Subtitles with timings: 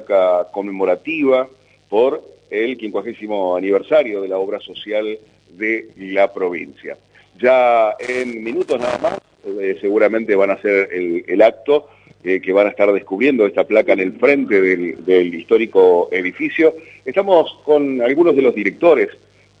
[0.00, 1.48] placa conmemorativa
[1.88, 5.18] por el 50 aniversario de la obra social
[5.50, 6.96] de la provincia.
[7.40, 9.18] Ya en minutos nada más,
[9.60, 11.88] eh, seguramente van a hacer el, acto
[12.24, 16.74] eh, que van a estar descubriendo esta placa en el frente del, histórico edificio.
[17.04, 19.08] Estamos con algunos de los directores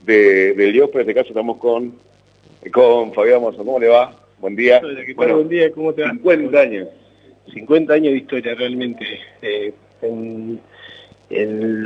[0.04, 1.94] del IOP, en este caso estamos con,
[2.72, 3.58] con Fabián Mozo.
[3.58, 4.14] ¿Cómo le va?
[4.38, 4.80] Buen día.
[5.16, 6.10] buen día, ¿cómo te va?
[6.10, 6.88] 50 años.
[7.52, 9.04] 50 años de historia realmente.
[9.42, 9.72] Eh,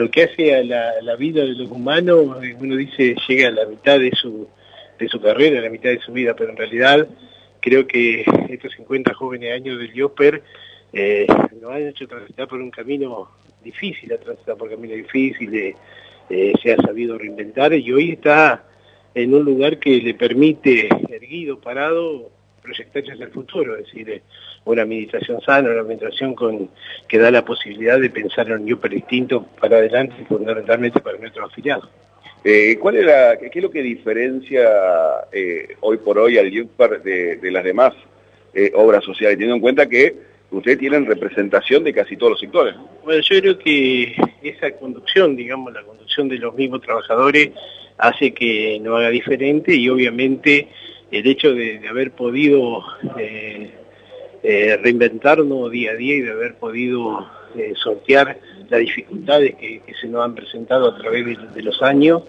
[0.01, 3.99] lo que hace a la, vida de los humanos, uno dice llega a la mitad
[3.99, 4.49] de su,
[4.99, 7.07] de su carrera, a la mitad de su vida, pero en realidad
[7.61, 10.43] creo que estos 50 jóvenes años del IOPER
[10.95, 11.27] eh,
[11.61, 13.29] nos han hecho transitar por un camino
[13.63, 15.55] difícil, ha transitado por un camino difícil,
[16.31, 18.65] eh, se ha sabido reinventar y hoy está
[19.15, 22.31] en un lugar que le permite, erguido, parado,
[22.63, 24.23] proyectarse hacia el futuro, es decir, eh,
[24.65, 26.71] una administración sana, una administración con,
[27.09, 31.19] que da la posibilidad de pensar en un IOPER distinto para adelante y fundamentalmente para
[31.19, 31.89] nuestros afiliados.
[32.43, 34.67] Eh, ¿cuál era, qué, es lo que diferencia
[35.31, 37.93] eh, hoy por hoy al IUPAR de, las demás
[38.55, 40.15] eh, obras sociales, teniendo en cuenta que
[40.51, 42.75] ustedes tienen representación de casi todos los sectores?
[43.05, 47.51] Bueno, yo creo que esa conducción, digamos, la conducción de los mismos trabajadores
[47.99, 50.69] hace que no haga diferente y obviamente
[51.11, 52.83] el hecho de, haber podido
[54.43, 57.27] reinventarnos día a día y de haber podido
[57.75, 58.39] sortear
[58.71, 62.23] las dificultades que, se nos han presentado a través de, los años,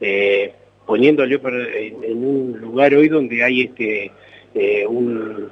[0.00, 0.52] eh,
[0.84, 4.12] poniéndole en, un lugar hoy donde hay este
[4.54, 5.50] eh, un,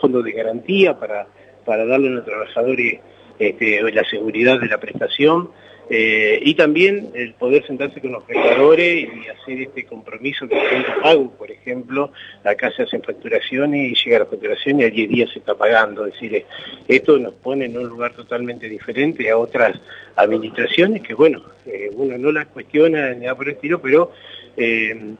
[0.00, 1.26] fondo de garantía para,
[1.64, 3.00] para darle a los trabajadores
[3.38, 5.50] este, la seguridad de la prestación,
[5.88, 10.92] eh, y también el poder sentarse con los prestadores y hacer este compromiso de tiempo
[11.00, 12.10] pago, por ejemplo,
[12.42, 16.04] acá se hacen facturaciones y llega la facturación y al 10 días se está pagando.
[16.06, 16.44] Es decir,
[16.88, 19.78] esto nos pone en un lugar totalmente diferente a otras
[20.16, 24.10] administraciones que, bueno, eh, uno no las cuestiona ni nada por el estilo, pero
[24.56, 25.14] eh,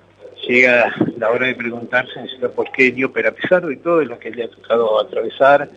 [0.48, 2.18] llega la hora de preguntarse
[2.56, 5.68] por qué dio, pero a pesar de todo lo que le ha tocado atravesar,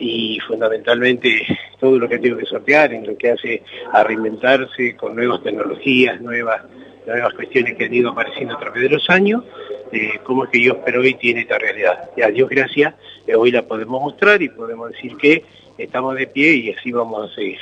[0.00, 1.46] y fundamentalmente
[1.78, 3.62] todo lo que tengo que sortear en lo que hace
[3.92, 6.62] a reinventarse con nuevas tecnologías, nuevas,
[7.06, 9.44] nuevas cuestiones que han ido apareciendo a través de los años,
[9.92, 12.10] eh, cómo es que yo espero hoy tiene esta realidad.
[12.16, 12.94] Y a Dios gracias,
[13.26, 15.44] eh, hoy la podemos mostrar y podemos decir que
[15.76, 17.58] estamos de pie y así vamos a seguir.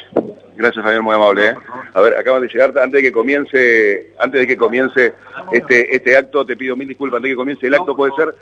[0.57, 1.49] Gracias Javier, muy amable.
[1.49, 1.55] ¿eh?
[1.95, 5.15] A ver, acaban de llegar, antes de que comience, antes de que comience
[5.53, 8.35] este, este acto, te pido mil disculpas, antes de que comience el acto puede ser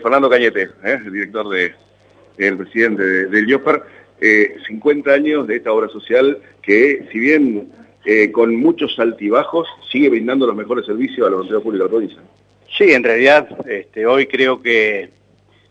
[0.00, 1.74] Fernando Cañete, el director de,
[2.46, 3.82] el presidente del IOPER,
[4.66, 7.72] 50 años de esta obra social que, si bien
[8.04, 11.90] eh, con muchos altibajos, sigue brindando los mejores servicios a la voluntad pública de la
[11.90, 12.22] provincia.
[12.76, 15.10] Sí, en realidad, este, hoy creo que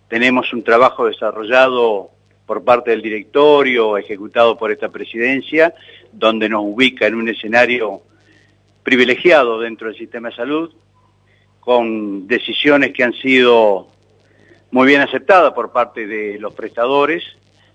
[0.07, 2.11] tenemos un trabajo desarrollado
[2.45, 5.73] por parte del directorio, ejecutado por esta presidencia,
[6.11, 8.01] donde nos ubica en un escenario
[8.83, 10.73] privilegiado dentro del sistema de salud,
[11.59, 13.87] con decisiones que han sido
[14.71, 17.23] muy bien aceptada por parte de los prestadores,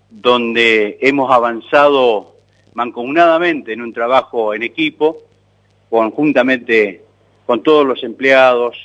[0.09, 2.35] donde hemos avanzado
[2.73, 5.17] mancomunadamente en un trabajo en equipo,
[5.89, 7.01] conjuntamente
[7.45, 8.75] con todos los empleados,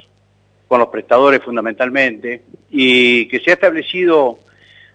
[0.69, 4.39] con los prestadores fundamentalmente, y que se ha establecido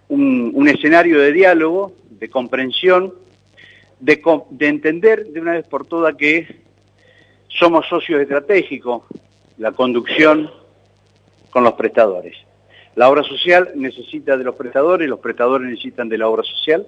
[0.09, 3.13] un, escenario de diálogo, de comprensión,
[3.99, 6.63] de, de entender de una vez por todas que
[7.47, 9.03] somos socios estratégicos,
[9.57, 10.51] la conducción
[11.49, 12.35] con los prestadores.
[12.95, 16.87] La obra social necesita de los prestadores, los prestadores necesitan de la obra social.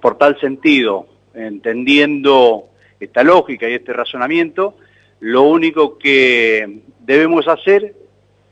[0.00, 2.66] Por tal sentido, entendiendo
[3.00, 4.76] esta lógica y este razonamiento,
[5.20, 7.94] lo único que debemos hacer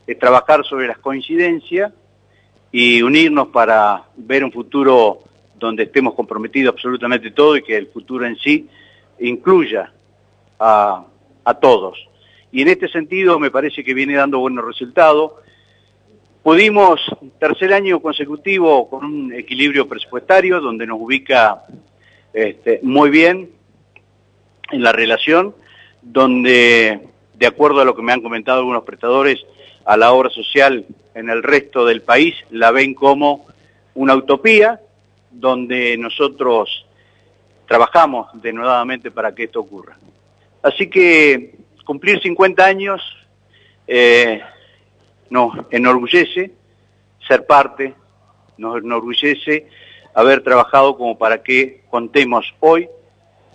[0.05, 1.93] es trabajar sobre las coincidencias
[2.71, 5.19] y unirnos para ver un futuro
[5.57, 8.67] donde estemos comprometidos absolutamente todo y que el futuro en sí
[9.19, 9.91] incluya
[10.59, 11.05] a,
[11.43, 11.97] a todos.
[12.51, 15.33] Y en este sentido me parece que viene dando buenos resultados.
[16.43, 17.01] Pudimos,
[17.37, 21.65] tercer año consecutivo, con un equilibrio presupuestario donde nos ubica
[22.33, 23.49] este, muy bien
[24.71, 25.53] en la relación,
[26.01, 27.01] donde,
[27.33, 29.45] de acuerdo a lo que me han comentado algunos prestadores,
[29.83, 33.45] a la obra social en el resto del país la ven como
[33.95, 34.79] una utopía,
[35.31, 36.85] donde nosotros
[37.67, 39.97] trabajamos denodadamente para que esto ocurra.
[40.61, 41.55] Así que
[41.85, 43.01] cumplir 50 años
[43.87, 44.41] eh,
[45.29, 46.51] nos enorgullece
[47.27, 47.93] ser parte,
[48.57, 49.67] nos enorgullece
[50.13, 52.89] haber trabajado como para que contemos hoy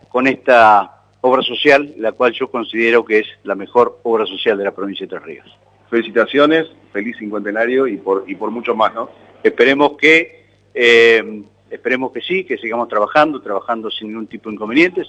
[0.09, 4.65] con esta obra social, la cual yo considero que es la mejor obra social de
[4.65, 5.59] la provincia de Tres Ríos.
[5.91, 9.11] Felicitaciones, feliz cincuentenario y por, y por mucho más, ¿no?
[9.43, 10.44] Esperemos que
[10.75, 15.03] eh, esperemos que sí, que sigamos trabajando, trabajando sin ningún tipo de inconveniente,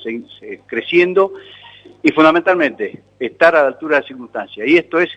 [0.65, 1.33] creciendo
[2.01, 4.65] y fundamentalmente estar a la altura de la circunstancia.
[4.65, 5.09] Y esto es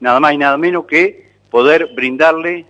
[0.00, 2.66] nada más y nada menos que poder brindarle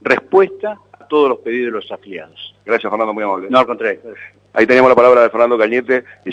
[0.00, 2.54] respuesta a todos los pedidos de los afiliados.
[2.64, 3.48] Gracias, Fernando, muy amable.
[3.50, 4.00] No, al contrario.
[4.52, 6.04] Ahí teníamos la palabra de Fernando Cañete.
[6.24, 6.32] Y